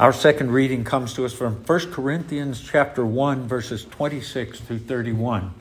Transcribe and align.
Our 0.00 0.14
second 0.14 0.52
reading 0.52 0.82
comes 0.82 1.12
to 1.12 1.26
us 1.26 1.34
from 1.34 1.56
1 1.56 1.92
Corinthians 1.92 2.58
chapter 2.62 3.04
1 3.04 3.46
verses 3.46 3.84
26 3.84 4.58
through 4.58 4.78
31. 4.78 5.52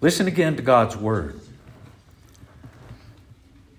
Listen 0.00 0.26
again 0.26 0.56
to 0.56 0.62
God's 0.62 0.96
word. 0.96 1.38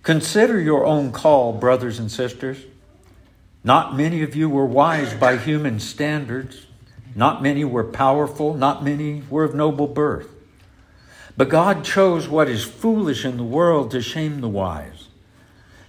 Consider 0.04 0.62
your 0.62 0.86
own 0.86 1.12
call, 1.12 1.54
brothers 1.54 1.98
and 1.98 2.12
sisters. 2.12 2.60
Not 3.64 3.98
many 3.98 4.22
of 4.22 4.36
you 4.36 4.52
were 4.52 4.68
wise 4.68 5.16
by 5.16 5.36
human 5.36 5.80
standards. 5.80 6.68
Not 7.16 7.42
many 7.42 7.66
were 7.66 7.84
powerful. 7.84 8.54
Not 8.54 8.84
many 8.84 9.24
were 9.32 9.44
of 9.44 9.56
noble 9.56 9.88
birth. 9.88 10.30
But 11.36 11.50
God 11.50 11.84
chose 11.84 12.28
what 12.28 12.48
is 12.48 12.64
foolish 12.64 13.26
in 13.26 13.38
the 13.38 13.44
world 13.44 13.90
to 13.90 14.02
shame 14.04 14.42
the 14.42 14.48
wise. 14.48 15.08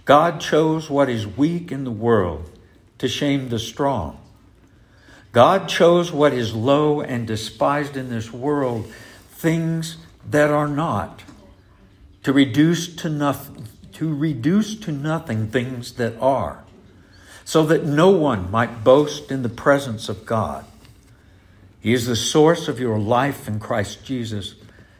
God 0.03 0.41
chose 0.41 0.89
what 0.89 1.09
is 1.11 1.27
weak 1.27 1.71
in 1.71 1.83
the 1.83 1.91
world 1.91 2.49
to 2.97 3.07
shame 3.07 3.49
the 3.49 3.59
strong. 3.59 4.19
God 5.31 5.67
chose 5.67 6.13
what 6.13 6.33
is 6.33 6.55
low 6.55 7.01
and 7.01 7.27
despised 7.27 7.97
in 7.97 8.09
this 8.09 8.31
world, 8.31 8.87
things 9.31 9.97
that 10.29 10.49
are 10.49 10.67
not, 10.67 11.23
to 12.23 12.31
reduce 12.31 12.95
to 12.95 13.09
nothing, 13.09 13.67
to 13.91 14.15
reduce 14.15 14.75
to 14.77 14.91
nothing 14.93 15.47
things 15.47 15.93
that 15.93 16.17
are, 16.21 16.63
so 17.43 17.65
that 17.65 17.83
no 17.83 18.09
one 18.09 18.49
might 18.49 18.83
boast 18.83 19.29
in 19.29 19.43
the 19.43 19.49
presence 19.49 20.07
of 20.07 20.25
God. 20.25 20.65
He 21.81 21.93
is 21.93 22.05
the 22.05 22.15
source 22.15 22.67
of 22.69 22.79
your 22.79 22.97
life 22.97 23.47
in 23.47 23.59
Christ 23.59 24.05
Jesus, 24.05 24.55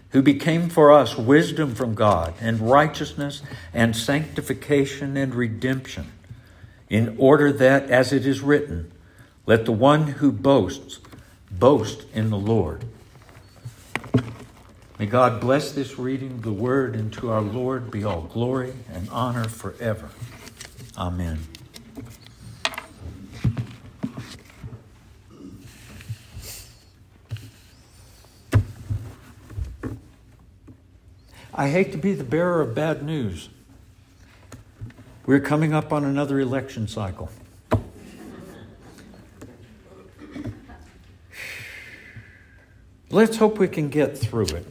who 0.09 0.21
became 0.21 0.69
for 0.69 0.91
us 0.91 1.17
wisdom 1.17 1.75
from 1.75 1.95
God 1.95 2.33
and 2.41 2.69
righteousness 2.69 3.41
and 3.73 3.95
sanctification 3.95 5.15
and 5.15 5.33
redemption 5.33 6.11
in 6.95 7.13
order 7.17 7.51
that, 7.51 7.89
as 7.91 8.13
it 8.13 8.25
is 8.25 8.39
written, 8.39 8.89
let 9.45 9.65
the 9.65 9.71
one 9.73 10.07
who 10.07 10.31
boasts 10.31 10.99
boast 11.51 12.05
in 12.13 12.29
the 12.29 12.37
Lord. 12.37 12.85
May 14.97 15.05
God 15.05 15.41
bless 15.41 15.73
this 15.73 15.99
reading 15.99 16.31
of 16.31 16.43
the 16.43 16.53
word, 16.53 16.95
and 16.95 17.11
to 17.11 17.29
our 17.31 17.41
Lord 17.41 17.91
be 17.91 18.05
all 18.05 18.21
glory 18.21 18.71
and 18.89 19.09
honor 19.09 19.43
forever. 19.49 20.09
Amen. 20.97 21.39
I 31.53 31.67
hate 31.67 31.91
to 31.91 31.97
be 31.97 32.13
the 32.13 32.23
bearer 32.23 32.61
of 32.61 32.73
bad 32.73 33.03
news. 33.03 33.49
We're 35.25 35.39
coming 35.39 35.73
up 35.73 35.91
on 35.91 36.03
another 36.03 36.39
election 36.39 36.87
cycle. 36.87 37.29
Let's 43.09 43.37
hope 43.37 43.57
we 43.57 43.67
can 43.67 43.89
get 43.89 44.17
through 44.17 44.47
it. 44.47 44.67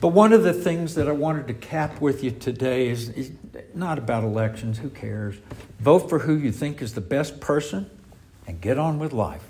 But 0.00 0.08
one 0.08 0.34
of 0.34 0.42
the 0.42 0.52
things 0.52 0.94
that 0.96 1.08
I 1.08 1.12
wanted 1.12 1.48
to 1.48 1.54
cap 1.54 2.00
with 2.00 2.22
you 2.22 2.32
today 2.32 2.88
is, 2.88 3.08
is, 3.10 3.32
not 3.72 3.98
about 3.98 4.24
elections, 4.24 4.78
who 4.78 4.90
cares? 4.90 5.36
Vote 5.78 6.10
for 6.10 6.18
who 6.18 6.36
you 6.36 6.52
think 6.52 6.82
is 6.82 6.92
the 6.92 7.00
best 7.00 7.40
person 7.40 7.88
and 8.46 8.60
get 8.60 8.78
on 8.78 8.98
with 8.98 9.14
life. 9.14 9.44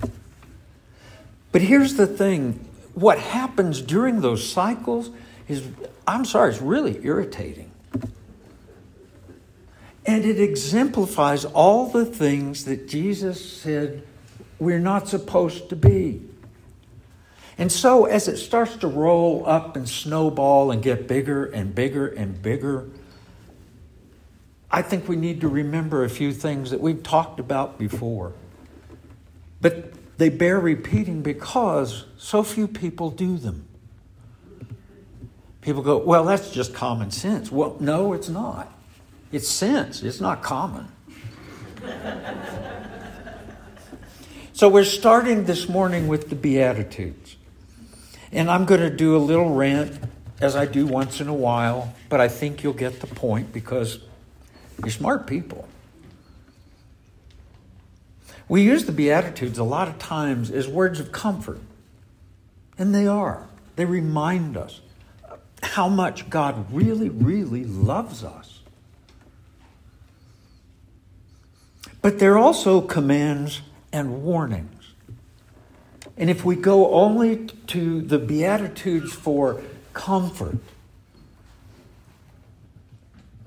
But 1.51 1.63
here's 1.63 1.95
the 1.95 2.07
thing 2.07 2.69
what 2.95 3.19
happens 3.19 3.83
during 3.83 4.21
those 4.21 4.49
cycles 4.49 5.11
is, 5.49 5.67
I'm 6.07 6.25
sorry, 6.25 6.53
it's 6.53 6.63
really 6.63 7.05
irritating. 7.05 7.73
And 10.07 10.25
it 10.25 10.41
exemplifies 10.41 11.45
all 11.45 11.89
the 11.89 12.05
things 12.05 12.67
that 12.67 12.89
Jesus 12.89 13.61
said 13.61 14.03
we're 14.59 14.79
not 14.79 15.09
supposed 15.09 15.69
to 15.71 15.77
be. 15.77 16.23
And 17.57 17.71
so, 17.71 18.05
as 18.07 18.27
it 18.27 18.37
starts 18.37 18.77
to 18.77 18.89
roll 18.89 19.45
up 19.47 19.77
and 19.77 19.89
snowball 19.89 20.71
and 20.71 20.83
get 20.83 21.07
bigger 21.07 21.47
and 21.47 21.75
bigger 21.75 22.09
and 22.09 22.41
bigger, 22.43 22.89
I 24.71 24.83
think 24.83 25.09
we 25.09 25.15
need 25.15 25.41
to 25.43 25.49
remember 25.49 26.03
a 26.03 26.09
few 26.09 26.33
things 26.33 26.71
that 26.73 26.81
we've 26.81 27.03
talked 27.03 27.39
about 27.39 27.79
before. 27.79 28.33
But 29.61 29.93
they 30.19 30.31
bear 30.31 30.59
repeating 30.59 31.23
because 31.23 32.07
so 32.19 32.43
few 32.43 32.67
people 32.67 33.11
do 33.11 33.37
them. 33.37 33.67
People 35.61 35.83
go, 35.83 35.99
well, 35.99 36.25
that's 36.25 36.51
just 36.51 36.75
common 36.75 37.11
sense. 37.13 37.53
Well, 37.53 37.77
no, 37.79 38.13
it's 38.13 38.29
not. 38.29 38.74
It's 39.35 39.49
sense, 39.49 40.05
it's 40.05 40.21
not 40.21 40.45
common. 40.45 40.87
so 44.53 44.69
we're 44.69 44.85
starting 44.85 45.43
this 45.43 45.69
morning 45.69 46.07
with 46.07 46.29
the 46.29 46.37
Beatitudes. 46.37 47.35
And 48.31 48.49
I'm 48.49 48.65
going 48.65 48.81
to 48.81 48.91
do 48.91 49.17
a 49.17 49.19
little 49.19 49.53
rant 49.53 49.99
as 50.41 50.55
I 50.55 50.67
do 50.67 50.87
once 50.87 51.21
in 51.21 51.27
a 51.27 51.35
while, 51.35 51.97
but 52.09 52.21
I 52.21 52.29
think 52.29 52.63
you'll 52.63 52.75
get 52.75 53.01
the 53.01 53.09
point 53.09 53.53
because 53.53 53.99
you're 54.79 54.91
smart 54.91 55.27
people. 55.27 55.67
We 58.49 58.63
use 58.63 58.85
the 58.85 58.93
Beatitudes 58.93 59.59
a 59.59 59.65
lot 59.65 59.89
of 59.89 59.99
times 59.99 60.53
as 60.53 60.69
words 60.69 61.01
of 61.01 61.11
comfort, 61.11 61.59
and 62.79 62.95
they 62.95 63.09
are. 63.09 63.49
They 63.75 63.85
remind 63.85 64.57
us 64.57 64.81
how 65.61 65.89
much 65.89 66.31
God 66.31 66.73
really, 66.73 67.09
really 67.09 67.65
loves 67.65 68.23
us. 68.23 68.54
But 72.05 72.19
they're 72.19 72.37
also 72.37 72.83
commands 72.83 73.63
and 73.91 74.23
warnings. 74.23 74.93
And 76.19 76.29
if 76.29 76.45
we 76.45 76.55
go 76.55 76.93
only 76.93 77.47
to 77.69 78.03
the 78.03 78.19
Beatitudes 78.19 79.15
for 79.15 79.63
comfort, 79.95 80.59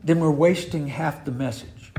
then 0.04 0.20
we're 0.20 0.32
wasting 0.32 0.88
half 0.88 1.24
the 1.24 1.32
message. 1.32 1.92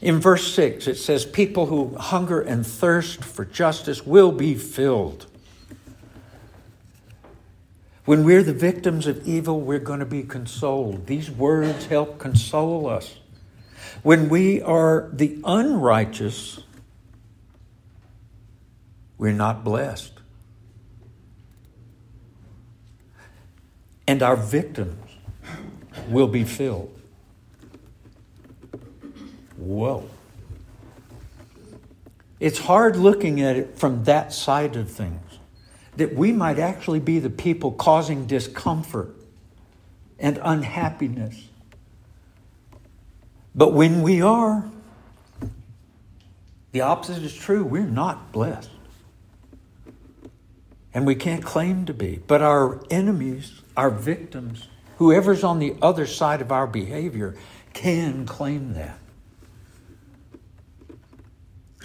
In 0.00 0.18
verse 0.18 0.52
6, 0.52 0.88
it 0.88 0.96
says, 0.96 1.24
People 1.24 1.66
who 1.66 1.94
hunger 1.96 2.40
and 2.40 2.66
thirst 2.66 3.22
for 3.22 3.44
justice 3.44 4.04
will 4.04 4.32
be 4.32 4.56
filled. 4.56 5.26
When 8.06 8.24
we're 8.24 8.42
the 8.42 8.52
victims 8.52 9.06
of 9.06 9.24
evil, 9.24 9.60
we're 9.60 9.78
going 9.78 10.00
to 10.00 10.04
be 10.04 10.24
consoled. 10.24 11.06
These 11.06 11.30
words 11.30 11.86
help 11.86 12.18
console 12.18 12.88
us. 12.88 13.18
When 14.02 14.28
we 14.28 14.60
are 14.62 15.10
the 15.12 15.38
unrighteous, 15.44 16.60
we're 19.18 19.32
not 19.32 19.62
blessed. 19.62 20.12
And 24.06 24.22
our 24.22 24.36
victims 24.36 25.10
will 26.08 26.26
be 26.26 26.44
filled. 26.44 26.98
Whoa. 29.56 30.08
It's 32.40 32.58
hard 32.58 32.96
looking 32.96 33.40
at 33.40 33.56
it 33.56 33.78
from 33.78 34.04
that 34.04 34.32
side 34.32 34.74
of 34.74 34.90
things 34.90 35.38
that 35.96 36.14
we 36.16 36.32
might 36.32 36.58
actually 36.58 36.98
be 36.98 37.20
the 37.20 37.30
people 37.30 37.70
causing 37.70 38.26
discomfort 38.26 39.14
and 40.18 40.40
unhappiness 40.42 41.48
but 43.54 43.72
when 43.72 44.02
we 44.02 44.22
are, 44.22 44.64
the 46.72 46.80
opposite 46.80 47.22
is 47.22 47.34
true. 47.34 47.64
We're 47.64 47.82
not 47.82 48.32
blessed. 48.32 48.70
And 50.94 51.06
we 51.06 51.14
can't 51.14 51.44
claim 51.44 51.84
to 51.86 51.94
be. 51.94 52.20
But 52.26 52.42
our 52.42 52.82
enemies, 52.90 53.60
our 53.76 53.90
victims, 53.90 54.68
whoever's 54.96 55.44
on 55.44 55.58
the 55.58 55.74
other 55.82 56.06
side 56.06 56.40
of 56.40 56.50
our 56.50 56.66
behavior, 56.66 57.34
can 57.72 58.26
claim 58.26 58.74
that. 58.74 58.98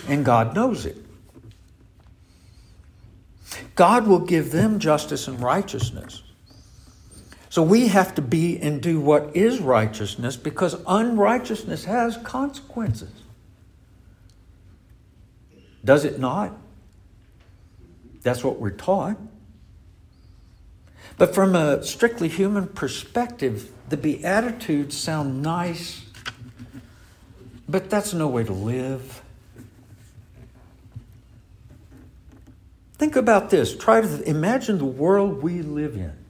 And 0.08 0.24
God 0.24 0.56
knows 0.56 0.86
it. 0.86 0.98
God 3.76 4.08
will 4.08 4.20
give 4.20 4.52
them 4.52 4.80
justice 4.80 5.28
and 5.28 5.42
righteousness. 5.42 6.24
So 7.58 7.64
we 7.64 7.88
have 7.88 8.14
to 8.14 8.22
be 8.22 8.60
and 8.60 8.80
do 8.80 9.00
what 9.00 9.36
is 9.36 9.60
righteousness 9.60 10.38
because 10.38 10.76
unrighteousness 10.86 11.86
has 11.86 12.16
consequences. 12.18 13.10
Does 15.84 16.06
it 16.06 16.20
not? 16.20 16.56
That's 18.22 18.44
what 18.44 18.60
we're 18.60 18.70
taught. 18.70 19.18
But 21.18 21.34
from 21.34 21.56
a 21.56 21.84
strictly 21.84 22.28
human 22.28 22.68
perspective, 22.68 23.72
the 23.90 23.98
Beatitudes 23.98 24.96
sound 24.96 25.42
nice, 25.42 26.06
but 27.68 27.90
that's 27.90 28.14
no 28.14 28.28
way 28.28 28.44
to 28.44 28.54
live. 28.54 29.24
Think 33.00 33.16
about 33.16 33.50
this. 33.50 33.76
Try 33.76 34.02
to 34.02 34.30
imagine 34.30 34.78
the 34.78 34.86
world 34.86 35.42
we 35.42 35.64
live 35.64 35.96
in. 35.96 36.27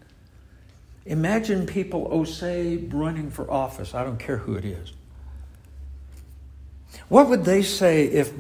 Imagine 1.07 1.65
people, 1.65 2.07
oh, 2.11 2.25
say, 2.25 2.77
running 2.77 3.31
for 3.31 3.49
office. 3.49 3.95
I 3.95 4.03
don't 4.03 4.19
care 4.19 4.37
who 4.37 4.55
it 4.55 4.65
is. 4.65 4.93
What 7.07 7.29
would 7.29 7.45
they 7.45 7.63
say 7.63 8.05
if 8.05 8.33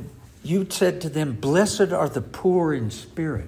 you 0.43 0.67
said 0.69 1.01
to 1.01 1.09
them, 1.09 1.33
Blessed 1.33 1.93
are 1.93 2.09
the 2.09 2.21
poor 2.21 2.73
in 2.73 2.91
spirit? 2.91 3.47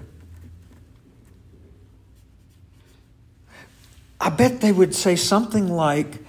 I 4.18 4.30
bet 4.30 4.60
they 4.60 4.72
would 4.72 4.94
say 4.94 5.16
something 5.16 5.68
like, 5.68 6.24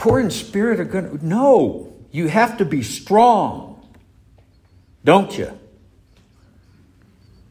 Poor 0.00 0.18
in 0.18 0.30
spirit 0.30 0.80
are 0.80 0.84
going 0.84 1.18
to. 1.18 1.26
No, 1.26 1.92
you 2.10 2.28
have 2.28 2.56
to 2.56 2.64
be 2.64 2.82
strong, 2.82 3.86
don't 5.04 5.36
you? 5.36 5.59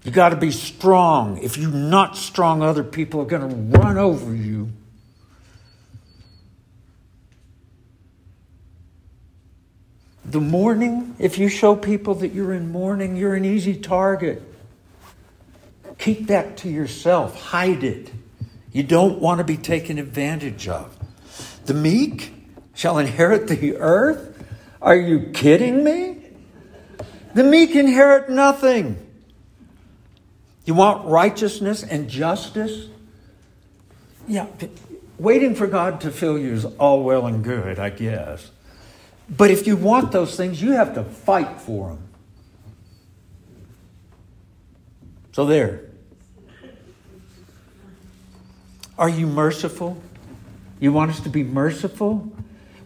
You 0.04 0.12
got 0.12 0.30
to 0.30 0.36
be 0.36 0.52
strong. 0.52 1.38
If 1.40 1.58
you're 1.58 1.70
not 1.70 2.18
strong, 2.18 2.62
other 2.62 2.84
people 2.84 3.22
are 3.22 3.26
going 3.26 3.50
to 3.50 3.78
run 3.80 3.98
over 3.98 4.34
you. 4.34 4.70
The 10.24 10.40
mourning, 10.40 11.16
if 11.18 11.38
you 11.40 11.50
show 11.50 11.76
people 11.76 12.14
that 12.16 12.30
you're 12.30 12.54
in 12.54 12.72
mourning, 12.72 13.16
you're 13.16 13.36
an 13.36 13.46
easy 13.46 13.76
target. 13.76 14.44
Keep 15.98 16.28
that 16.28 16.58
to 16.58 16.70
yourself, 16.70 17.36
hide 17.42 17.84
it. 17.84 18.12
You 18.72 18.84
don't 18.84 19.20
want 19.20 19.40
to 19.40 19.44
be 19.44 19.58
taken 19.58 19.98
advantage 19.98 20.68
of. 20.68 20.96
The 21.66 21.74
meek 21.74 22.32
shall 22.74 23.00
inherit 23.00 23.48
the 23.48 23.76
earth? 23.78 24.46
Are 24.82 24.96
you 24.96 25.32
kidding 25.34 25.84
me? 25.84 26.24
The 27.34 27.44
meek 27.44 27.76
inherit 27.76 28.30
nothing. 28.30 29.09
You 30.70 30.76
want 30.76 31.08
righteousness 31.08 31.82
and 31.82 32.08
justice? 32.08 32.90
Yeah, 34.28 34.46
waiting 35.18 35.56
for 35.56 35.66
God 35.66 36.02
to 36.02 36.12
fill 36.12 36.38
you 36.38 36.54
is 36.54 36.64
all 36.64 37.02
well 37.02 37.26
and 37.26 37.44
good, 37.44 37.80
I 37.80 37.90
guess. 37.90 38.52
But 39.28 39.50
if 39.50 39.66
you 39.66 39.76
want 39.76 40.12
those 40.12 40.38
things, 40.38 40.62
you 40.62 40.74
have 40.74 40.94
to 40.94 41.04
fight 41.04 41.60
for 41.60 41.88
them. 41.88 42.08
So, 45.32 45.48
there. 45.48 45.86
Are 48.96 49.10
you 49.10 49.26
merciful? 49.26 50.00
You 50.80 50.94
want 50.94 51.10
us 51.10 51.20
to 51.22 51.30
be 51.30 51.44
merciful? 51.44 52.32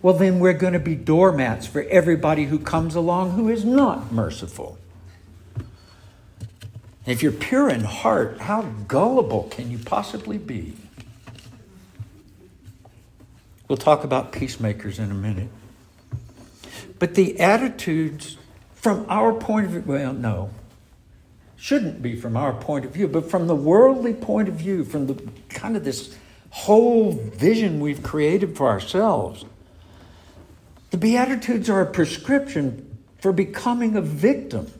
Well, 0.01 0.13
then 0.13 0.39
we're 0.39 0.53
going 0.53 0.71
to 0.71 0.79
be 0.79 0.95
doormats 0.95 1.67
for 1.67 1.81
everybody 1.81 2.45
who 2.45 2.59
comes 2.59 2.95
along 2.95 3.31
who 3.31 3.49
is 3.49 3.65
not 3.65 4.13
merciful. 4.13 4.77
If 7.05 7.21
you're 7.21 7.33
pure 7.33 7.69
in 7.69 7.81
heart, 7.81 8.39
how 8.39 8.61
gullible 8.87 9.49
can 9.51 9.69
you 9.69 9.77
possibly 9.77 10.37
be? 10.37 10.73
We'll 13.67 13.77
talk 13.77 14.03
about 14.03 14.31
peacemakers 14.31 14.99
in 14.99 15.11
a 15.11 15.15
minute. 15.15 15.49
But 16.99 17.15
the 17.15 17.33
Beatitudes 17.33 18.37
from 18.75 19.05
our 19.09 19.33
point 19.33 19.65
of 19.65 19.71
view, 19.71 19.83
well, 19.85 20.13
no, 20.13 20.51
shouldn't 21.57 22.01
be 22.01 22.15
from 22.15 22.37
our 22.37 22.53
point 22.53 22.85
of 22.85 22.91
view, 22.91 23.07
but 23.07 23.29
from 23.29 23.47
the 23.47 23.55
worldly 23.55 24.13
point 24.13 24.47
of 24.47 24.55
view, 24.55 24.83
from 24.83 25.07
the 25.07 25.15
kind 25.49 25.75
of 25.75 25.83
this 25.83 26.15
whole 26.49 27.13
vision 27.13 27.79
we've 27.79 28.03
created 28.03 28.55
for 28.55 28.67
ourselves. 28.67 29.45
The 30.91 30.97
Beatitudes 30.97 31.69
are 31.69 31.81
a 31.81 31.85
prescription 31.85 32.97
for 33.19 33.31
becoming 33.31 33.95
a 33.95 34.01
victim. 34.01 34.71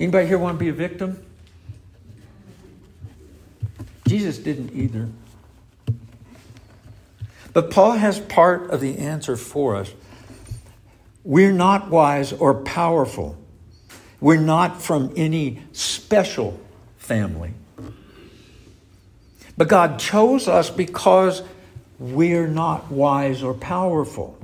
Anybody 0.00 0.26
here 0.26 0.38
want 0.38 0.58
to 0.58 0.58
be 0.58 0.70
a 0.70 0.72
victim? 0.72 1.22
Jesus 4.08 4.38
didn't 4.38 4.72
either. 4.74 5.10
But 7.52 7.70
Paul 7.70 7.92
has 7.92 8.18
part 8.18 8.70
of 8.70 8.80
the 8.80 8.96
answer 8.96 9.36
for 9.36 9.76
us. 9.76 9.92
We're 11.22 11.52
not 11.52 11.90
wise 11.90 12.32
or 12.32 12.54
powerful. 12.54 13.36
We're 14.22 14.40
not 14.40 14.80
from 14.80 15.12
any 15.16 15.62
special 15.72 16.58
family. 16.96 17.52
But 19.58 19.68
God 19.68 19.98
chose 19.98 20.48
us 20.48 20.70
because 20.70 21.42
we're 21.98 22.48
not 22.48 22.90
wise 22.90 23.42
or 23.42 23.52
powerful. 23.52 24.39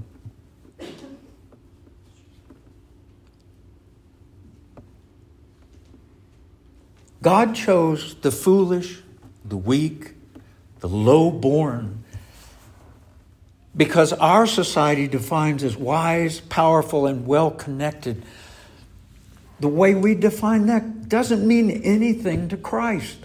God 7.26 7.56
chose 7.56 8.14
the 8.14 8.30
foolish, 8.30 9.02
the 9.44 9.56
weak, 9.56 10.12
the 10.78 10.88
low 10.88 11.32
born 11.32 12.04
because 13.76 14.12
our 14.12 14.46
society 14.46 15.08
defines 15.08 15.64
as 15.64 15.76
wise, 15.76 16.38
powerful, 16.38 17.04
and 17.04 17.26
well 17.26 17.50
connected. 17.50 18.22
The 19.58 19.66
way 19.66 19.92
we 19.96 20.14
define 20.14 20.66
that 20.66 21.08
doesn't 21.08 21.44
mean 21.44 21.68
anything 21.82 22.46
to 22.46 22.56
Christ. 22.56 23.18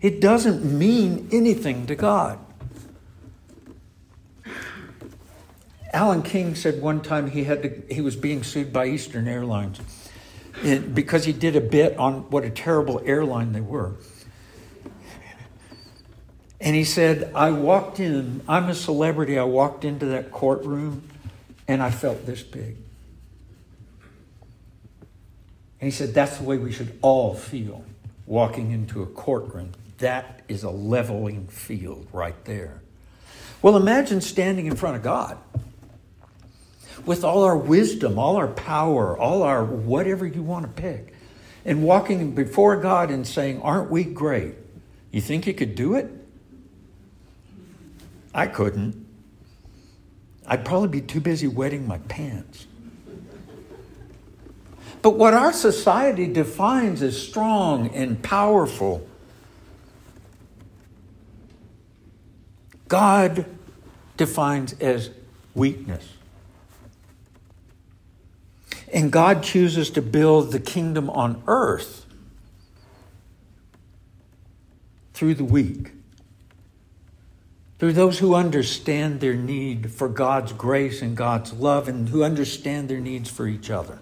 It 0.00 0.22
doesn't 0.22 0.64
mean 0.64 1.28
anything 1.30 1.86
to 1.88 1.94
God. 1.94 2.38
Alan 5.92 6.22
King 6.22 6.54
said 6.54 6.80
one 6.80 7.02
time 7.02 7.30
he 7.30 7.44
had 7.44 7.62
to, 7.62 7.94
he 7.94 8.00
was 8.00 8.16
being 8.16 8.42
sued 8.42 8.72
by 8.72 8.86
Eastern 8.86 9.28
Airlines 9.28 9.82
because 10.62 11.24
he 11.24 11.32
did 11.32 11.56
a 11.56 11.60
bit 11.60 11.96
on 11.98 12.30
what 12.30 12.44
a 12.44 12.50
terrible 12.50 13.00
airline 13.04 13.52
they 13.52 13.60
were. 13.60 13.94
And 16.60 16.74
he 16.74 16.84
said, 16.84 17.30
I 17.34 17.50
walked 17.50 18.00
in, 18.00 18.42
I'm 18.48 18.68
a 18.68 18.74
celebrity. 18.74 19.38
I 19.38 19.44
walked 19.44 19.84
into 19.84 20.06
that 20.06 20.30
courtroom 20.30 21.08
and 21.68 21.82
I 21.82 21.90
felt 21.90 22.24
this 22.26 22.42
big. 22.42 22.76
And 25.80 25.86
he 25.86 25.90
said, 25.90 26.14
That's 26.14 26.38
the 26.38 26.44
way 26.44 26.56
we 26.56 26.72
should 26.72 26.98
all 27.02 27.34
feel 27.34 27.84
walking 28.26 28.70
into 28.70 29.02
a 29.02 29.06
courtroom. 29.06 29.72
That 29.98 30.42
is 30.48 30.62
a 30.62 30.70
leveling 30.70 31.46
field 31.48 32.06
right 32.12 32.42
there. 32.44 32.80
Well, 33.62 33.76
imagine 33.76 34.20
standing 34.20 34.66
in 34.66 34.76
front 34.76 34.96
of 34.96 35.02
God 35.02 35.38
with 37.04 37.24
all 37.24 37.42
our 37.44 37.56
wisdom, 37.56 38.18
all 38.18 38.36
our 38.36 38.48
power, 38.48 39.18
all 39.18 39.42
our 39.42 39.64
whatever 39.64 40.26
you 40.26 40.42
want 40.42 40.64
to 40.64 40.82
pick, 40.82 41.12
and 41.64 41.82
walking 41.82 42.34
before 42.34 42.76
God 42.76 43.10
and 43.10 43.26
saying, 43.26 43.60
Aren't 43.62 43.90
we 43.90 44.04
great? 44.04 44.54
You 45.10 45.20
think 45.20 45.46
you 45.46 45.54
could 45.54 45.74
do 45.74 45.94
it? 45.94 46.10
I 48.34 48.46
couldn't. 48.46 49.06
I'd 50.46 50.64
probably 50.64 50.88
be 50.88 51.00
too 51.00 51.20
busy 51.20 51.48
wetting 51.48 51.88
my 51.88 51.98
pants. 51.98 52.66
But 55.02 55.16
what 55.16 55.34
our 55.34 55.52
society 55.52 56.26
defines 56.26 57.02
as 57.02 57.20
strong 57.20 57.94
and 57.94 58.22
powerful, 58.22 59.06
God 62.88 63.46
defines 64.16 64.72
as 64.74 65.10
weakness. 65.54 66.15
And 68.92 69.10
God 69.10 69.42
chooses 69.42 69.90
to 69.90 70.02
build 70.02 70.52
the 70.52 70.60
kingdom 70.60 71.10
on 71.10 71.42
earth 71.46 72.06
through 75.12 75.34
the 75.34 75.44
weak 75.44 75.92
through 77.78 77.92
those 77.92 78.18
who 78.18 78.34
understand 78.34 79.20
their 79.20 79.34
need 79.34 79.92
for 79.92 80.08
God's 80.08 80.52
grace 80.52 81.02
and 81.02 81.16
God's 81.16 81.52
love 81.52 81.88
and 81.88 82.08
who 82.08 82.24
understand 82.24 82.88
their 82.88 83.00
needs 83.00 83.30
for 83.30 83.46
each 83.46 83.70
other. 83.70 83.98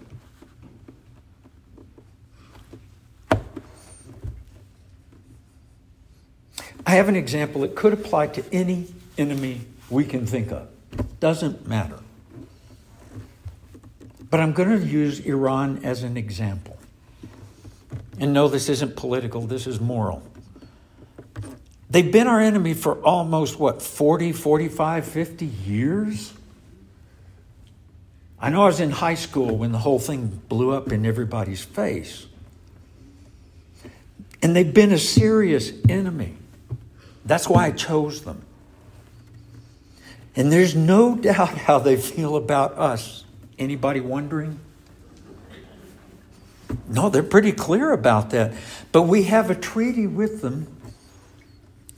I 6.87 6.91
have 6.91 7.09
an 7.09 7.15
example 7.15 7.61
that 7.61 7.75
could 7.75 7.93
apply 7.93 8.27
to 8.27 8.45
any 8.53 8.87
enemy 9.17 9.61
we 9.89 10.05
can 10.05 10.25
think 10.25 10.51
of. 10.51 10.69
Doesn't 11.19 11.67
matter. 11.67 11.99
But 14.29 14.39
I'm 14.39 14.53
going 14.53 14.69
to 14.69 14.85
use 14.85 15.19
Iran 15.19 15.81
as 15.83 16.03
an 16.03 16.17
example. 16.17 16.77
And 18.19 18.33
no, 18.33 18.47
this 18.47 18.69
isn't 18.69 18.95
political, 18.95 19.41
this 19.41 19.67
is 19.67 19.79
moral. 19.79 20.23
They've 21.89 22.11
been 22.11 22.27
our 22.27 22.39
enemy 22.39 22.73
for 22.73 22.95
almost, 23.03 23.59
what, 23.59 23.81
40, 23.81 24.31
45, 24.31 25.05
50 25.05 25.45
years? 25.45 26.33
I 28.39 28.49
know 28.49 28.63
I 28.63 28.65
was 28.67 28.79
in 28.79 28.91
high 28.91 29.15
school 29.15 29.57
when 29.57 29.71
the 29.71 29.77
whole 29.77 29.99
thing 29.99 30.41
blew 30.49 30.71
up 30.71 30.91
in 30.91 31.05
everybody's 31.05 31.63
face. 31.63 32.25
And 34.41 34.55
they've 34.55 34.73
been 34.73 34.91
a 34.91 34.99
serious 34.99 35.71
enemy. 35.89 36.35
That's 37.25 37.49
why 37.49 37.65
I 37.65 37.71
chose 37.71 38.21
them. 38.21 38.43
And 40.35 40.51
there's 40.51 40.75
no 40.75 41.15
doubt 41.21 41.57
how 41.57 41.79
they 41.79 41.97
feel 41.97 42.35
about 42.35 42.77
us. 42.77 43.24
Anybody 43.57 43.99
wondering? 44.01 44.59
No, 46.87 47.09
they're 47.09 47.23
pretty 47.23 47.51
clear 47.51 47.91
about 47.91 48.31
that. 48.31 48.53
But 48.91 49.03
we 49.03 49.23
have 49.23 49.49
a 49.49 49.55
treaty 49.55 50.07
with 50.07 50.41
them 50.41 50.67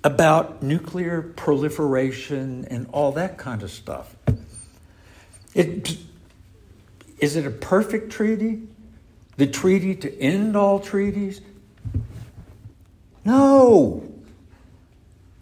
about 0.04 0.64
nuclear 0.64 1.22
proliferation 1.22 2.66
and 2.70 2.88
all 2.92 3.12
that 3.14 3.38
kind 3.38 3.64
of 3.64 3.72
stuff. 3.72 4.16
It, 5.54 5.98
is 7.20 7.36
it 7.36 7.46
a 7.46 7.52
perfect 7.52 8.12
treaty? 8.12 8.64
The 9.38 9.48
treaty 9.48 9.96
to 9.96 10.20
end 10.20 10.56
all 10.56 10.80
treaties? 10.80 11.42
No. 13.26 14.04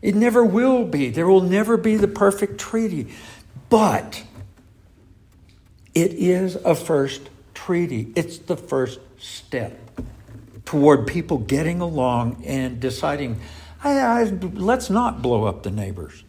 It 0.01 0.15
never 0.15 0.43
will 0.43 0.86
be. 0.86 1.10
There 1.10 1.27
will 1.27 1.41
never 1.41 1.77
be 1.77 1.95
the 1.95 2.07
perfect 2.07 2.60
treaty. 2.60 3.13
But 3.69 4.24
it 5.95 6.11
is 6.13 6.55
a 6.57 6.75
first 6.75 7.29
treaty, 7.53 8.11
it's 8.15 8.37
the 8.37 8.57
first 8.57 8.99
step 9.17 9.79
toward 10.65 11.07
people 11.07 11.37
getting 11.37 11.79
along 11.79 12.43
and 12.45 12.79
deciding, 12.79 13.39
I, 13.83 13.99
I, 13.99 14.23
let's 14.23 14.89
not 14.89 15.21
blow 15.21 15.45
up 15.45 15.63
the 15.63 15.71
neighbors. 15.71 16.23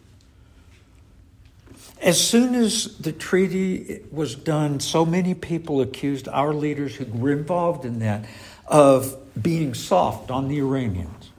As 2.01 2.25
soon 2.25 2.55
as 2.55 2.97
the 2.97 3.11
treaty 3.11 4.01
was 4.11 4.35
done, 4.35 4.79
so 4.79 5.05
many 5.05 5.33
people 5.33 5.81
accused 5.81 6.27
our 6.27 6.53
leaders 6.53 6.95
who 6.95 7.05
were 7.05 7.31
involved 7.31 7.85
in 7.85 7.99
that 7.99 8.25
of 8.67 9.17
being 9.41 9.73
soft 9.73 10.29
on 10.29 10.47
the 10.47 10.59
Iranians. 10.59 11.31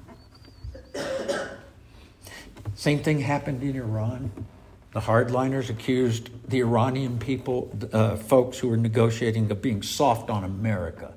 Same 2.75 3.01
thing 3.01 3.21
happened 3.21 3.63
in 3.63 3.77
Iran. 3.77 4.31
The 4.93 5.01
hardliners 5.01 5.69
accused 5.69 6.31
the 6.49 6.61
Iranian 6.61 7.19
people, 7.19 7.71
uh, 7.93 8.17
folks 8.17 8.59
who 8.59 8.69
were 8.69 8.77
negotiating, 8.77 9.51
of 9.51 9.61
being 9.61 9.83
soft 9.83 10.31
on 10.31 10.45
America. 10.45 11.13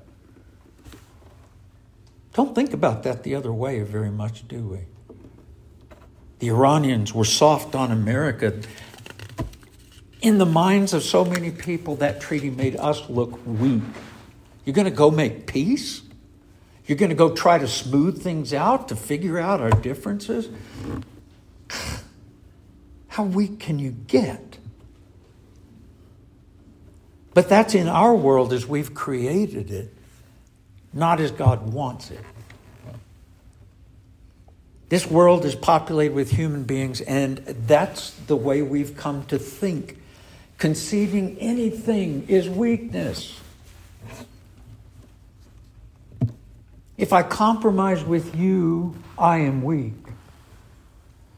Don't 2.34 2.54
think 2.54 2.72
about 2.72 3.02
that 3.02 3.22
the 3.22 3.34
other 3.34 3.52
way 3.52 3.80
very 3.82 4.10
much, 4.10 4.46
do 4.48 4.66
we? 4.66 4.78
The 6.38 6.48
Iranians 6.48 7.14
were 7.14 7.24
soft 7.24 7.74
on 7.74 7.90
America. 7.90 8.60
In 10.20 10.38
the 10.38 10.46
minds 10.46 10.92
of 10.92 11.02
so 11.02 11.24
many 11.24 11.50
people, 11.50 11.96
that 11.96 12.20
treaty 12.20 12.50
made 12.50 12.76
us 12.76 13.08
look 13.08 13.38
weak. 13.46 13.82
You're 14.64 14.74
going 14.74 14.86
to 14.86 14.90
go 14.90 15.10
make 15.10 15.46
peace? 15.46 16.02
You're 16.86 16.98
going 16.98 17.10
to 17.10 17.16
go 17.16 17.34
try 17.34 17.58
to 17.58 17.68
smooth 17.68 18.22
things 18.22 18.52
out 18.52 18.88
to 18.88 18.96
figure 18.96 19.38
out 19.38 19.60
our 19.60 19.70
differences? 19.70 20.48
How 23.12 23.24
weak 23.24 23.60
can 23.60 23.78
you 23.78 23.90
get? 23.90 24.58
But 27.34 27.48
that's 27.48 27.74
in 27.74 27.88
our 27.88 28.14
world 28.14 28.52
as 28.52 28.66
we've 28.66 28.94
created 28.94 29.70
it 29.70 29.94
not 30.92 31.20
as 31.20 31.30
God 31.30 31.72
wants 31.72 32.10
it. 32.10 32.20
This 34.88 35.06
world 35.06 35.44
is 35.46 35.54
populated 35.54 36.14
with 36.14 36.30
human 36.30 36.64
beings, 36.64 37.00
and 37.00 37.38
that's 37.38 38.10
the 38.10 38.36
way 38.36 38.60
we've 38.60 38.94
come 38.94 39.24
to 39.26 39.38
think. 39.38 39.98
Conceiving 40.58 41.38
anything 41.38 42.26
is 42.28 42.48
weakness. 42.48 43.40
If 46.98 47.12
I 47.12 47.22
compromise 47.22 48.04
with 48.04 48.36
you, 48.36 48.94
I 49.18 49.38
am 49.38 49.62
weak. 49.62 49.94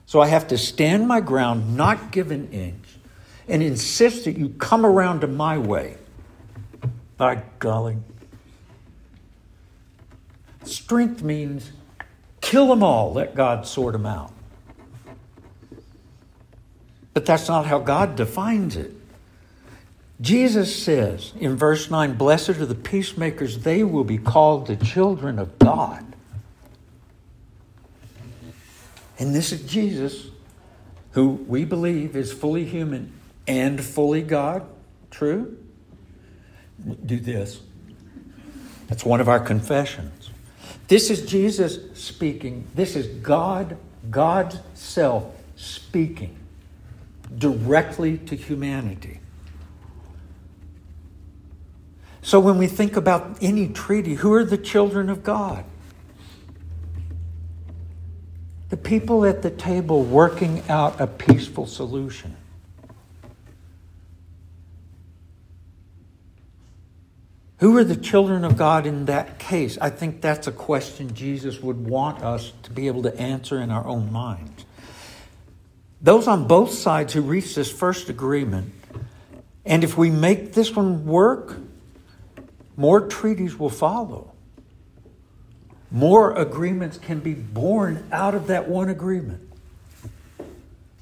So 0.06 0.20
I 0.20 0.28
have 0.28 0.48
to 0.48 0.58
stand 0.58 1.08
my 1.08 1.20
ground, 1.20 1.76
not 1.76 2.12
give 2.12 2.30
an 2.30 2.50
inch, 2.50 2.84
and 3.48 3.62
insist 3.62 4.24
that 4.24 4.36
you 4.36 4.50
come 4.50 4.84
around 4.84 5.20
to 5.20 5.26
my 5.26 5.58
way. 5.58 5.96
By 7.16 7.42
golly. 7.58 7.96
Strength 10.64 11.22
means 11.22 11.72
kill 12.40 12.68
them 12.68 12.82
all, 12.82 13.12
let 13.12 13.34
God 13.34 13.66
sort 13.66 13.92
them 13.92 14.06
out. 14.06 14.32
But 17.12 17.26
that's 17.26 17.48
not 17.48 17.66
how 17.66 17.78
God 17.78 18.16
defines 18.16 18.76
it. 18.76 18.92
Jesus 20.20 20.82
says 20.82 21.32
in 21.38 21.56
verse 21.56 21.90
9, 21.90 22.14
Blessed 22.14 22.50
are 22.50 22.66
the 22.66 22.74
peacemakers, 22.74 23.58
they 23.58 23.84
will 23.84 24.04
be 24.04 24.18
called 24.18 24.66
the 24.66 24.76
children 24.76 25.38
of 25.38 25.58
God. 25.58 26.13
And 29.18 29.34
this 29.34 29.52
is 29.52 29.62
Jesus, 29.62 30.28
who 31.12 31.28
we 31.28 31.64
believe 31.64 32.16
is 32.16 32.32
fully 32.32 32.64
human 32.64 33.12
and 33.46 33.82
fully 33.82 34.22
God. 34.22 34.66
True? 35.10 35.56
Do 37.06 37.18
this. 37.18 37.60
That's 38.88 39.04
one 39.04 39.20
of 39.20 39.28
our 39.28 39.40
confessions. 39.40 40.30
This 40.88 41.10
is 41.10 41.24
Jesus 41.24 41.78
speaking. 41.98 42.66
This 42.74 42.96
is 42.96 43.06
God, 43.06 43.76
God's 44.10 44.58
self 44.74 45.24
speaking 45.56 46.36
directly 47.38 48.18
to 48.18 48.36
humanity. 48.36 49.20
So 52.22 52.40
when 52.40 52.58
we 52.58 52.66
think 52.66 52.96
about 52.96 53.38
any 53.40 53.68
treaty, 53.68 54.14
who 54.14 54.32
are 54.32 54.44
the 54.44 54.58
children 54.58 55.10
of 55.10 55.22
God? 55.22 55.64
The 58.74 58.80
people 58.80 59.24
at 59.24 59.42
the 59.42 59.52
table 59.52 60.02
working 60.02 60.60
out 60.68 61.00
a 61.00 61.06
peaceful 61.06 61.68
solution. 61.68 62.34
Who 67.58 67.76
are 67.78 67.84
the 67.84 67.94
children 67.94 68.44
of 68.44 68.56
God 68.56 68.84
in 68.84 69.04
that 69.04 69.38
case? 69.38 69.78
I 69.80 69.90
think 69.90 70.20
that's 70.20 70.48
a 70.48 70.52
question 70.52 71.14
Jesus 71.14 71.60
would 71.60 71.86
want 71.86 72.24
us 72.24 72.52
to 72.64 72.72
be 72.72 72.88
able 72.88 73.04
to 73.04 73.16
answer 73.16 73.60
in 73.60 73.70
our 73.70 73.86
own 73.86 74.12
minds. 74.12 74.64
Those 76.00 76.26
on 76.26 76.48
both 76.48 76.72
sides 76.72 77.12
who 77.12 77.22
reach 77.22 77.54
this 77.54 77.70
first 77.70 78.08
agreement, 78.08 78.74
and 79.64 79.84
if 79.84 79.96
we 79.96 80.10
make 80.10 80.52
this 80.52 80.74
one 80.74 81.06
work, 81.06 81.58
more 82.76 83.06
treaties 83.06 83.56
will 83.56 83.70
follow. 83.70 84.33
More 85.94 86.32
agreements 86.32 86.98
can 86.98 87.20
be 87.20 87.34
born 87.34 88.08
out 88.10 88.34
of 88.34 88.48
that 88.48 88.68
one 88.68 88.88
agreement. 88.88 89.48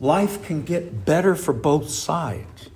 Life 0.00 0.44
can 0.44 0.64
get 0.64 1.06
better 1.06 1.34
for 1.34 1.54
both 1.54 1.88
sides. 1.88 2.68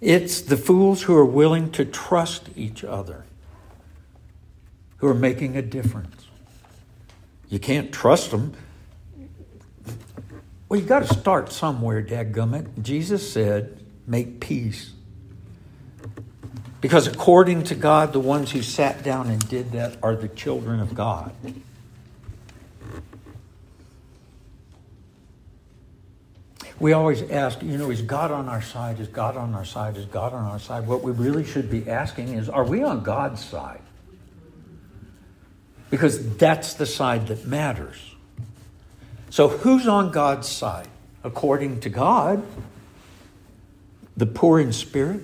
It's 0.00 0.40
the 0.40 0.56
fools 0.56 1.02
who 1.02 1.14
are 1.14 1.24
willing 1.26 1.70
to 1.72 1.84
trust 1.84 2.48
each 2.56 2.82
other 2.82 3.26
who 4.96 5.06
are 5.06 5.14
making 5.14 5.58
a 5.58 5.62
difference. 5.62 6.28
You 7.50 7.58
can't 7.58 7.92
trust 7.92 8.30
them. 8.30 8.54
Well, 10.66 10.80
you've 10.80 10.88
got 10.88 11.06
to 11.06 11.12
start 11.12 11.52
somewhere, 11.52 12.02
dadgummit. 12.02 12.80
Jesus 12.80 13.30
said, 13.30 13.84
make 14.06 14.40
peace. 14.40 14.92
Because 16.82 17.06
according 17.06 17.62
to 17.64 17.74
God, 17.74 18.12
the 18.12 18.20
ones 18.20 18.50
who 18.50 18.60
sat 18.60 19.02
down 19.02 19.30
and 19.30 19.48
did 19.48 19.72
that 19.72 19.96
are 20.02 20.14
the 20.14 20.28
children 20.28 20.80
of 20.80 20.94
God. 20.94 21.32
we 26.82 26.92
always 26.92 27.22
ask, 27.30 27.62
you 27.62 27.78
know, 27.78 27.90
is 27.90 28.02
God 28.02 28.32
on 28.32 28.48
our 28.48 28.60
side? 28.60 28.98
Is 28.98 29.06
God 29.06 29.36
on 29.36 29.54
our 29.54 29.64
side? 29.64 29.96
Is 29.96 30.04
God 30.06 30.32
on 30.32 30.44
our 30.44 30.58
side? 30.58 30.84
What 30.88 31.02
we 31.02 31.12
really 31.12 31.44
should 31.44 31.70
be 31.70 31.88
asking 31.88 32.34
is, 32.34 32.48
are 32.48 32.64
we 32.64 32.82
on 32.82 33.04
God's 33.04 33.42
side? 33.42 33.80
Because 35.90 36.36
that's 36.38 36.74
the 36.74 36.86
side 36.86 37.28
that 37.28 37.46
matters. 37.46 38.16
So, 39.30 39.46
who's 39.46 39.86
on 39.86 40.10
God's 40.10 40.48
side? 40.48 40.88
According 41.22 41.80
to 41.80 41.88
God, 41.88 42.44
the 44.16 44.26
poor 44.26 44.58
in 44.58 44.72
spirit, 44.72 45.22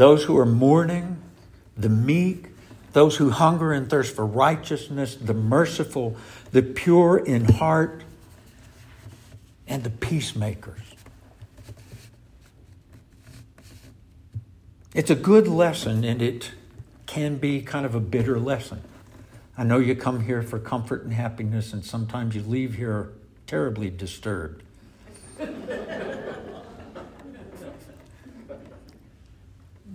those 0.00 0.24
who 0.24 0.38
are 0.38 0.46
mourning, 0.46 1.20
the 1.76 1.90
meek, 1.90 2.46
those 2.94 3.18
who 3.18 3.28
hunger 3.28 3.70
and 3.70 3.90
thirst 3.90 4.16
for 4.16 4.24
righteousness, 4.24 5.14
the 5.14 5.34
merciful, 5.34 6.16
the 6.52 6.62
pure 6.62 7.18
in 7.18 7.44
heart, 7.44 8.02
and 9.68 9.84
the 9.84 9.90
peacemakers. 9.90 10.80
It's 14.94 15.10
a 15.10 15.14
good 15.14 15.46
lesson, 15.46 16.02
and 16.02 16.22
it 16.22 16.52
can 17.04 17.36
be 17.36 17.60
kind 17.60 17.84
of 17.84 17.94
a 17.94 18.00
bitter 18.00 18.40
lesson. 18.40 18.80
I 19.58 19.64
know 19.64 19.80
you 19.80 19.94
come 19.94 20.22
here 20.24 20.40
for 20.40 20.58
comfort 20.58 21.04
and 21.04 21.12
happiness, 21.12 21.74
and 21.74 21.84
sometimes 21.84 22.34
you 22.34 22.40
leave 22.40 22.76
here 22.76 23.12
terribly 23.46 23.90
disturbed. 23.90 24.62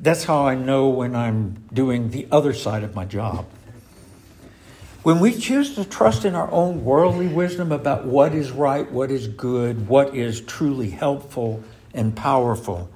That's 0.05 0.23
how 0.23 0.45
I 0.45 0.53
know 0.53 0.89
when 0.89 1.15
I'm 1.15 1.63
doing 1.73 2.11
the 2.11 2.27
other 2.31 2.53
side 2.53 2.83
of 2.83 2.93
my 2.93 3.05
job. 3.05 3.47
When 5.01 5.19
we 5.19 5.33
choose 5.33 5.73
to 5.73 5.83
trust 5.83 6.25
in 6.25 6.35
our 6.35 6.49
own 6.51 6.85
worldly 6.85 7.27
wisdom 7.27 7.71
about 7.71 8.05
what 8.05 8.35
is 8.35 8.51
right, 8.51 8.89
what 8.91 9.09
is 9.09 9.27
good, 9.27 9.87
what 9.87 10.13
is 10.13 10.41
truly 10.41 10.91
helpful 10.91 11.63
and 11.91 12.15
powerful, 12.15 12.87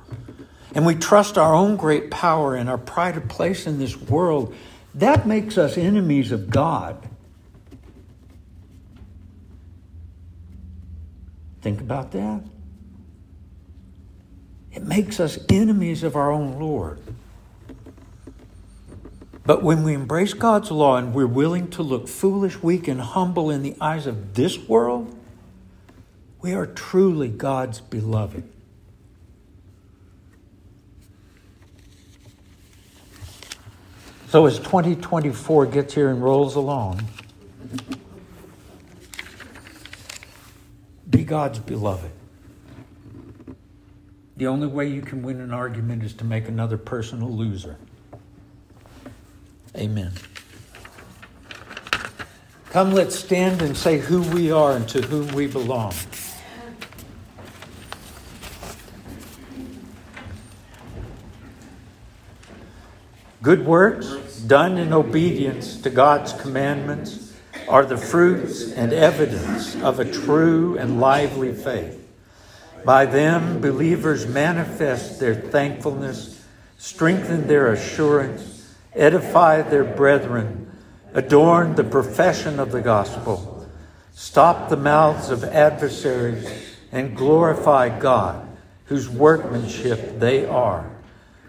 and 0.75 0.85
we 0.85 0.93
trust 0.93 1.39
our 1.39 1.55
own 1.55 1.77
great 1.77 2.11
power 2.11 2.53
and 2.53 2.69
our 2.69 2.77
pride 2.77 3.17
of 3.17 3.27
place 3.27 3.65
in 3.65 3.79
this 3.79 3.97
world, 3.97 4.53
that 4.93 5.25
makes 5.25 5.57
us 5.57 5.79
enemies 5.79 6.31
of 6.31 6.51
God. 6.51 7.09
Think 11.61 11.81
about 11.81 12.11
that. 12.11 12.43
It 14.79 14.85
makes 14.85 15.19
us 15.19 15.37
enemies 15.49 16.03
of 16.03 16.15
our 16.15 16.31
own 16.31 16.57
Lord. 16.57 17.01
But 19.43 19.61
when 19.61 19.83
we 19.83 19.93
embrace 19.93 20.33
God's 20.33 20.71
law 20.71 20.95
and 20.95 21.13
we're 21.13 21.27
willing 21.27 21.69
to 21.71 21.83
look 21.83 22.07
foolish, 22.07 22.63
weak, 22.63 22.87
and 22.87 23.01
humble 23.01 23.49
in 23.51 23.61
the 23.61 23.75
eyes 23.81 24.07
of 24.07 24.35
this 24.35 24.57
world, 24.57 25.13
we 26.39 26.53
are 26.53 26.65
truly 26.65 27.27
God's 27.27 27.81
beloved. 27.81 28.49
So 34.29 34.45
as 34.45 34.59
2024 34.59 35.65
gets 35.65 35.93
here 35.93 36.07
and 36.07 36.23
rolls 36.23 36.55
along, 36.55 37.01
be 41.09 41.25
God's 41.25 41.59
beloved. 41.59 42.11
The 44.39 44.47
only 44.47 44.67
way 44.67 44.87
you 44.87 45.01
can 45.01 45.21
win 45.21 45.41
an 45.41 45.51
argument 45.51 46.01
is 46.01 46.13
to 46.13 46.23
make 46.23 46.47
another 46.47 46.77
person 46.77 47.21
a 47.21 47.27
loser. 47.27 47.75
Amen. 49.75 50.13
Come, 52.69 52.93
let's 52.93 53.19
stand 53.19 53.61
and 53.61 53.75
say 53.75 53.97
who 53.97 54.21
we 54.21 54.49
are 54.49 54.77
and 54.77 54.87
to 54.87 55.01
whom 55.01 55.27
we 55.35 55.47
belong. 55.47 55.93
Good 63.41 63.65
works 63.65 64.39
done 64.39 64.77
in 64.77 64.93
obedience 64.93 65.81
to 65.81 65.89
God's 65.89 66.31
commandments 66.31 67.33
are 67.67 67.85
the 67.85 67.97
fruits 67.97 68.71
and 68.71 68.93
evidence 68.93 69.75
of 69.81 69.99
a 69.99 70.09
true 70.09 70.77
and 70.77 71.01
lively 71.01 71.53
faith. 71.53 72.08
By 72.85 73.05
them, 73.05 73.61
believers 73.61 74.27
manifest 74.27 75.19
their 75.19 75.35
thankfulness, 75.35 76.43
strengthen 76.77 77.47
their 77.47 77.71
assurance, 77.71 78.75
edify 78.93 79.61
their 79.61 79.83
brethren, 79.83 80.71
adorn 81.13 81.75
the 81.75 81.83
profession 81.83 82.59
of 82.59 82.71
the 82.71 82.81
gospel, 82.81 83.67
stop 84.13 84.69
the 84.69 84.77
mouths 84.77 85.29
of 85.29 85.43
adversaries, 85.43 86.77
and 86.91 87.15
glorify 87.15 87.99
God, 87.99 88.47
whose 88.85 89.09
workmanship 89.09 90.19
they 90.19 90.45
are 90.45 90.89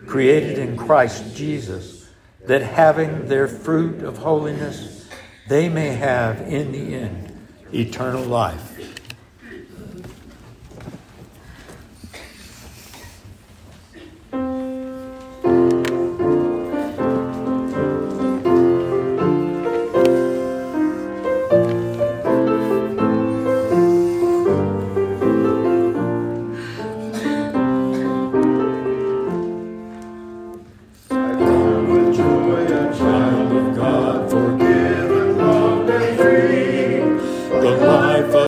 created 0.06 0.58
in 0.58 0.76
Christ 0.76 1.36
Jesus, 1.36 2.08
that 2.46 2.62
having 2.62 3.28
their 3.28 3.46
fruit 3.46 4.02
of 4.02 4.18
holiness, 4.18 5.08
they 5.48 5.68
may 5.68 5.88
have 5.88 6.40
in 6.40 6.72
the 6.72 6.94
end 6.94 7.38
eternal 7.72 8.24
life. 8.24 8.89